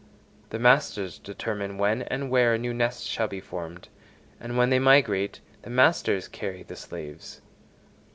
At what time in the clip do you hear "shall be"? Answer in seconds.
3.05-3.39